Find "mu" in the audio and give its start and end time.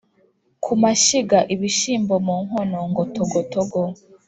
2.25-2.35